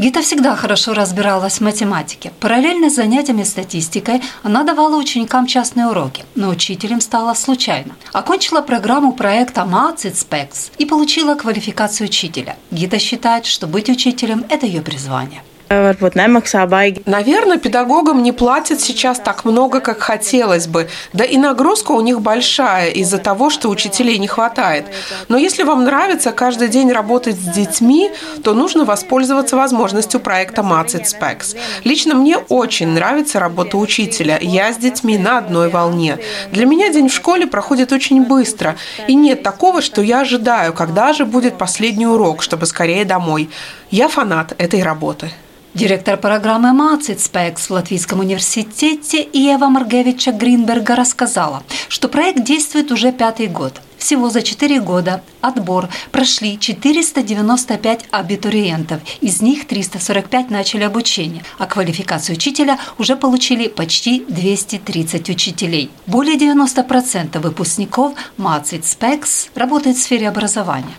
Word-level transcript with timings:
Гита 0.00 0.22
всегда 0.22 0.56
хорошо 0.56 0.94
разбиралась 0.94 1.58
в 1.58 1.60
математике. 1.60 2.32
Параллельно 2.40 2.88
с 2.88 2.94
занятиями 2.94 3.42
статистикой 3.42 4.22
она 4.42 4.62
давала 4.62 4.96
ученикам 4.96 5.46
частные 5.46 5.88
уроки, 5.88 6.24
но 6.34 6.48
учителем 6.48 7.02
стала 7.02 7.34
случайно. 7.34 7.96
Окончила 8.14 8.62
программу 8.62 9.12
проекта 9.12 9.66
«Мацит 9.66 10.16
Спекс» 10.16 10.70
и 10.78 10.86
получила 10.86 11.34
квалификацию 11.34 12.08
учителя. 12.08 12.56
Гита 12.70 12.98
считает, 12.98 13.44
что 13.44 13.66
быть 13.66 13.90
учителем– 13.90 14.46
это 14.48 14.64
ее 14.64 14.80
призвание. 14.80 15.42
Varbūt 15.70 16.16
nemaksā 16.18 16.64
baigi. 16.66 17.02
Наверное, 17.06 17.56
педагогам 17.56 18.24
не 18.24 18.32
платят 18.32 18.80
сейчас 18.80 19.20
так 19.20 19.44
много, 19.44 19.78
как 19.78 20.00
хотелось 20.00 20.66
бы. 20.66 20.88
Да 21.12 21.22
и 21.22 21.36
нагрузка 21.36 21.92
у 21.92 22.00
них 22.00 22.20
большая 22.20 22.90
из-за 22.90 23.18
того, 23.18 23.50
что 23.50 23.68
учителей 23.68 24.18
не 24.18 24.26
хватает. 24.26 24.86
Но 25.28 25.38
если 25.38 25.62
вам 25.62 25.84
нравится 25.84 26.32
каждый 26.32 26.66
день 26.66 26.90
работать 26.90 27.36
с 27.36 27.54
детьми, 27.54 28.10
то 28.42 28.52
нужно 28.52 28.84
воспользоваться 28.84 29.54
возможностью 29.54 30.18
проекта 30.18 30.62
Macit 30.62 31.04
Specs. 31.04 31.56
Лично 31.84 32.16
мне 32.16 32.36
очень 32.36 32.88
нравится 32.88 33.38
работа 33.38 33.76
учителя. 33.76 34.40
Я 34.42 34.72
с 34.72 34.76
детьми 34.76 35.18
на 35.18 35.38
одной 35.38 35.68
волне. 35.68 36.18
Для 36.50 36.66
меня 36.66 36.88
день 36.92 37.08
в 37.08 37.14
школе 37.14 37.46
проходит 37.46 37.92
очень 37.92 38.24
быстро. 38.24 38.74
И 39.06 39.14
нет 39.14 39.44
такого, 39.44 39.82
что 39.82 40.02
я 40.02 40.22
ожидаю, 40.22 40.72
когда 40.72 41.12
же 41.12 41.24
будет 41.24 41.58
последний 41.58 42.08
урок, 42.08 42.42
чтобы 42.42 42.66
скорее 42.66 43.04
домой. 43.04 43.48
Я 43.92 44.08
фанат 44.08 44.52
этой 44.58 44.82
работы. 44.82 45.30
Директор 45.72 46.16
программы 46.16 46.72
«Мацит 46.72 47.20
Спекс» 47.20 47.68
в 47.68 47.70
Латвийском 47.70 48.18
университете 48.18 49.26
Ева 49.32 49.66
Маргевича 49.66 50.32
Гринберга 50.32 50.96
рассказала, 50.96 51.62
что 51.88 52.08
проект 52.08 52.42
действует 52.42 52.90
уже 52.90 53.12
пятый 53.12 53.46
год– 53.46 53.80
всего 54.00 54.30
за 54.30 54.42
4 54.42 54.80
года 54.80 55.22
отбор 55.40 55.88
прошли 56.10 56.58
495 56.58 58.06
абитуриентов, 58.10 59.00
из 59.20 59.40
них 59.42 59.66
345 59.66 60.50
начали 60.50 60.84
обучение, 60.84 61.42
а 61.58 61.66
квалификацию 61.66 62.36
учителя 62.36 62.78
уже 62.98 63.16
получили 63.16 63.68
почти 63.68 64.24
230 64.28 65.30
учителей. 65.30 65.90
Более 66.06 66.36
90% 66.36 67.38
выпускников 67.38 68.14
Мацит 68.36 68.84
Спекс 68.84 69.50
работают 69.54 69.96
в 69.96 70.02
сфере 70.02 70.28
образования. 70.28 70.94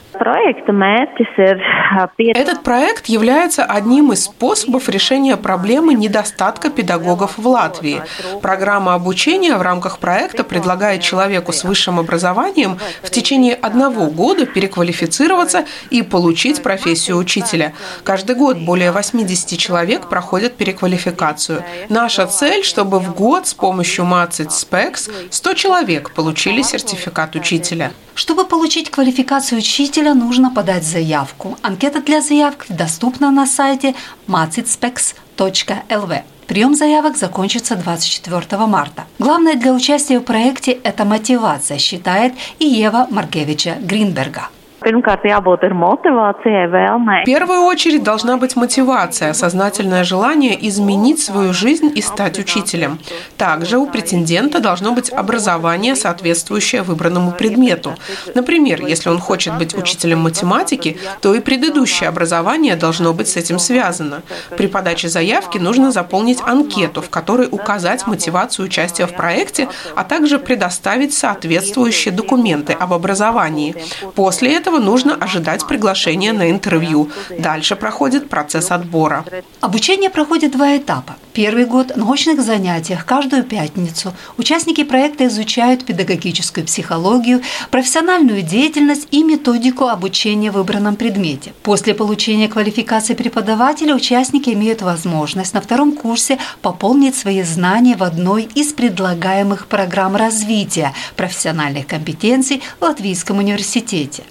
Этот 2.36 2.62
проект 2.64 3.08
является 3.08 3.64
одним 3.66 4.12
из 4.12 4.26
способов 4.26 4.88
решения 4.88 5.36
проблемы 5.36 5.96
недостатка 5.96 6.70
педагогов 6.70 7.38
в 7.38 7.48
Латвии. 7.48 8.02
Программа 8.42 8.94
обучения 8.94 9.56
в 9.56 9.62
рамках 9.62 9.98
проекта 9.98 10.44
предлагает 10.44 11.02
человеку 11.02 11.52
с 11.52 11.64
высшим 11.64 12.00
образованием 12.00 12.78
в 13.02 13.10
течение 13.10 13.56
одного 13.56 14.08
года 14.08 14.46
переквалифицироваться 14.46 15.66
и 15.90 16.02
получить 16.02 16.62
профессию 16.62 17.18
учителя. 17.18 17.74
Каждый 18.04 18.36
год 18.36 18.58
более 18.58 18.92
80 18.92 19.58
человек 19.58 20.10
проходят 20.10 20.56
переквалификацию. 20.56 21.64
Наша 21.90 22.28
цель, 22.28 22.64
чтобы 22.64 23.00
в 23.00 23.14
год 23.14 23.48
с 23.48 23.54
помощью 23.54 24.06
Macit 24.06 24.50
Specs 24.50 25.12
100 25.30 25.54
человек 25.54 26.12
получили 26.14 26.62
сертификат 26.62 27.36
учителя. 27.36 27.92
Чтобы 28.16 28.46
получить 28.46 28.92
квалификацию 28.92 29.60
учителя, 29.60 30.14
нужно 30.14 30.52
подать 30.52 30.84
заявку. 30.84 31.58
Анкета 31.62 32.02
для 32.02 32.22
заявок 32.22 32.66
доступна 32.70 33.32
на 33.32 33.48
сайте 33.48 33.96
macitspecs.lv. 34.28 36.24
Прием 36.52 36.76
заявок 36.76 37.16
закончится 37.16 37.78
24 37.78 38.66
марта. 38.66 39.06
Главное 39.20 39.56
для 39.56 39.72
участия 39.72 40.20
в 40.20 40.24
проекте– 40.24 40.72
это 40.84 41.06
мотивация, 41.06 41.78
считает 41.78 42.34
и 42.60 42.66
Ева 42.66 43.08
Маргевича 43.10 43.78
Гринберга. 43.80 44.50
Pirmkārt, 44.82 45.26
jābūt 45.30 45.62
ir 45.68 45.74
motivācijai, 45.78 46.66
vēlmei. 46.74 47.22
В 47.22 47.26
первую 47.26 47.62
очередь 47.66 48.04
должна 48.04 48.38
быть 48.38 48.56
мотивация, 48.56 49.34
сознательное 49.34 50.04
желание 50.04 50.58
изменить 50.68 51.20
свою 51.20 51.54
жизнь 51.54 51.92
и 51.94 52.02
стать 52.02 52.40
учителем. 52.40 52.98
Также 53.38 53.78
у 53.78 53.86
претендента 53.86 54.60
должно 54.60 54.94
быть 54.94 55.12
образование, 55.12 55.96
соответствующее 55.96 56.82
выбранному 56.82 57.32
предмету. 57.32 57.94
Например, 58.34 58.82
если 58.82 59.10
он 59.10 59.20
хочет 59.20 59.56
быть 59.60 59.78
учителем 59.78 60.22
математики, 60.22 60.98
то 61.22 61.36
и 61.36 61.42
предыдущее 61.42 62.10
образование 62.10 62.76
должно 62.76 63.14
быть 63.14 63.28
с 63.28 63.38
этим 63.38 63.60
связано. 63.60 64.24
При 64.58 64.66
подаче 64.66 65.10
заявки 65.10 65.60
нужно 65.60 65.92
заполнить 65.92 66.42
анкету, 66.42 67.02
в 67.02 67.10
которой 67.12 67.48
указать 67.52 68.08
мотивацию 68.08 68.66
участия 68.66 69.06
в 69.06 69.14
проекте, 69.14 69.68
а 69.96 70.04
также 70.04 70.40
предоставить 70.40 71.14
соответствующие 71.14 72.12
документы 72.12 72.74
об 72.74 72.94
образовании. 72.94 73.76
После 74.16 74.56
этого 74.56 74.71
этого 74.72 74.84
нужно 74.84 75.16
ожидать 75.16 75.68
приглашения 75.68 76.34
на 76.34 76.50
интервью. 76.50 77.10
Дальше 77.38 77.76
проходит 77.76 78.30
процесс 78.30 78.72
отбора. 78.72 79.26
Обучение 79.60 80.10
проходит 80.10 80.52
два 80.54 80.78
этапа. 80.78 81.16
Первый 81.34 81.66
год 81.66 81.96
на 81.98 82.06
очных 82.06 82.42
занятиях 82.42 83.06
каждую 83.06 83.44
пятницу 83.44 84.14
участники 84.38 84.84
проекта 84.84 85.28
изучают 85.28 85.86
педагогическую 85.86 86.66
психологию, 86.66 87.42
профессиональную 87.70 88.42
деятельность 88.42 89.08
и 89.12 89.24
методику 89.24 89.88
обучения 89.88 90.52
в 90.52 90.56
выбранном 90.56 90.96
предмете. 90.96 91.54
После 91.64 91.94
получения 91.94 92.48
квалификации 92.48 93.14
преподавателя 93.14 93.96
участники 93.96 94.52
имеют 94.52 94.82
возможность 94.82 95.54
на 95.54 95.62
втором 95.62 95.92
курсе 95.92 96.38
пополнить 96.62 97.16
свои 97.16 97.44
знания 97.44 97.98
в 97.98 98.04
одной 98.04 98.48
из 98.56 98.72
предлагаемых 98.74 99.68
программ 99.68 100.16
развития 100.16 100.94
профессиональных 101.18 101.88
компетенций 101.88 102.62
в 102.80 102.84
Латвийском 102.84 103.38
университете. 103.40 104.24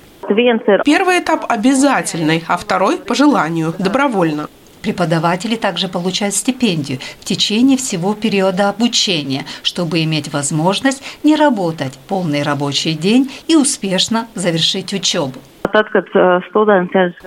Первый 0.84 1.18
этап 1.18 1.44
обязательный, 1.48 2.44
а 2.46 2.56
второй 2.56 2.98
по 2.98 3.14
желанию, 3.14 3.74
добровольно. 3.78 4.48
Преподаватели 4.82 5.56
также 5.56 5.88
получают 5.88 6.34
стипендию 6.34 7.00
в 7.20 7.24
течение 7.24 7.76
всего 7.76 8.14
периода 8.14 8.70
обучения, 8.70 9.44
чтобы 9.62 10.02
иметь 10.04 10.32
возможность 10.32 11.02
не 11.22 11.36
работать 11.36 11.98
полный 12.08 12.42
рабочий 12.42 12.94
день 12.94 13.30
и 13.46 13.56
успешно 13.56 14.26
завершить 14.34 14.94
учебу. 14.94 15.38
Э, 15.72 16.40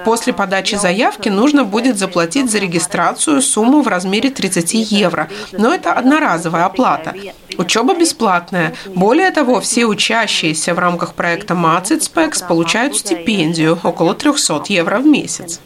После 0.05 0.33
подачи 0.33 0.75
заявки 0.75 1.29
нужно 1.29 1.63
будет 1.63 1.97
заплатить 1.97 2.51
за 2.51 2.59
регистрацию 2.59 3.41
сумму 3.41 3.81
в 3.81 3.87
размере 3.87 4.29
30 4.29 4.91
евро, 4.91 5.29
но 5.51 5.73
это 5.73 5.93
одноразовая 5.93 6.65
оплата. 6.65 7.13
Учеба 7.57 7.95
бесплатная. 7.95 8.73
Более 8.95 9.31
того, 9.31 9.59
все 9.59 9.85
учащиеся 9.85 10.73
в 10.73 10.79
рамках 10.79 11.13
проекта 11.13 11.53
Specs 11.53 12.47
получают 12.47 12.95
стипендию 12.95 13.77
около 13.83 14.13
300 14.13 14.63
евро 14.69 14.97
в 14.97 15.05
месяц. 15.05 15.61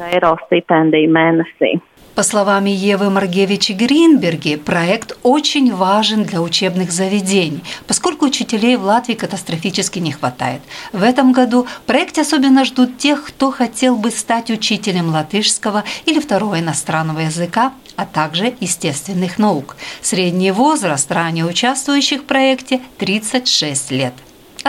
По 2.17 2.23
словам 2.23 2.66
Евы 2.66 3.11
Маргевичи 3.11 3.73
Гринберги, 3.73 4.55
проект 4.55 5.16
очень 5.22 5.72
важен 5.72 6.23
для 6.23 6.41
учебных 6.41 6.91
заведений, 6.91 7.61
поскольку 7.85 8.25
учителей 8.25 8.75
в 8.75 8.81
Латвии 8.85 9.13
катастрофически 9.13 10.00
не 10.00 10.11
хватает. 10.11 10.61
В 10.91 11.03
этом 11.03 11.31
году 11.31 11.66
в 11.66 11.81
проекте 11.85 12.22
особенно 12.22 12.66
ждут 12.66 12.97
тех, 12.97 13.23
кто 13.23 13.51
хотел 13.51 13.97
бы 13.97 14.09
стать 14.09 14.50
учителем 14.50 15.09
латышского 15.09 15.83
или 16.07 16.19
второго 16.19 16.59
иностранного 16.59 17.19
языка, 17.19 17.72
а 17.95 18.07
также 18.07 18.56
естественных 18.59 19.38
наук. 19.38 19.77
Средний 20.01 20.50
возраст 20.50 21.11
ранее 21.11 21.45
участвующих 21.45 22.22
в 22.22 22.25
проекте– 22.25 22.81
36 22.97 23.91
лет. 23.91 24.13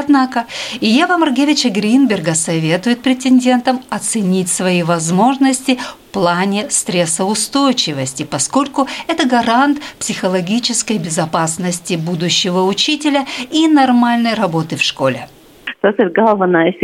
Однако 0.00 0.46
Ева 0.80 1.16
Маргевича 1.16 1.70
Гринберга 1.70 2.34
советует 2.34 3.02
претендентам 3.02 3.80
оценить 3.90 4.48
свои 4.48 4.84
возможности 4.84 5.76
в 5.76 6.12
плане 6.12 6.70
стрессоустойчивости, 6.70 8.22
поскольку 8.22 8.86
это 9.08 9.28
гарант 9.28 9.78
психологической 9.98 10.98
безопасности 10.98 11.94
будущего 11.94 12.62
учителя 12.62 13.26
и 13.50 13.66
нормальной 13.66 14.34
работы 14.34 14.76
в 14.76 14.82
школе. 14.82 15.26
Tas 15.82 15.94
ir 15.98 16.10
galvenais 16.12 16.74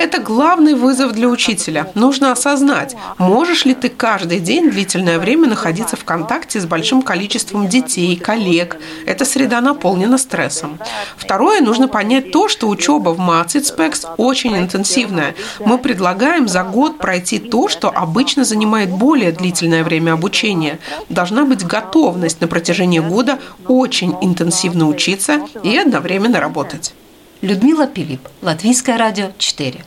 это 0.00 0.18
главный 0.18 0.72
вызов 0.72 1.12
для 1.12 1.28
учителя. 1.28 1.90
Нужно 1.94 2.32
осознать, 2.32 2.96
можешь 3.18 3.66
ли 3.66 3.74
ты 3.74 3.90
каждый 3.90 4.40
день 4.40 4.70
длительное 4.70 5.18
время 5.18 5.46
находиться 5.46 5.94
в 5.94 6.04
контакте 6.04 6.58
с 6.58 6.64
большим 6.64 7.02
количеством 7.02 7.68
детей, 7.68 8.16
коллег. 8.16 8.78
Эта 9.04 9.26
среда 9.26 9.60
наполнена 9.60 10.16
стрессом. 10.16 10.78
Второе, 11.18 11.60
нужно 11.60 11.86
понять 11.86 12.32
то, 12.32 12.48
что 12.48 12.68
учеба 12.68 13.10
в 13.10 13.20
Specs 13.20 14.14
очень 14.16 14.56
интенсивная. 14.56 15.34
Мы 15.58 15.76
предлагаем 15.76 16.48
за 16.48 16.64
год 16.64 16.96
пройти 16.96 17.38
то, 17.38 17.68
что 17.68 17.90
обычно 17.94 18.44
занимает 18.44 18.88
более 18.88 19.32
длительное 19.32 19.84
время 19.84 20.14
обучения. 20.14 20.78
Должна 21.10 21.44
быть 21.44 21.66
готовность 21.66 22.40
на 22.40 22.48
протяжении 22.48 23.00
года 23.00 23.38
очень 23.68 24.16
интенсивно 24.22 24.88
учиться 24.88 25.46
и 25.62 25.76
одновременно 25.76 26.40
работать. 26.40 26.94
Людмила 27.42 27.86
Пилип, 27.86 28.20
Латвийское 28.42 28.98
радио 28.98 29.30
4. 29.38 29.82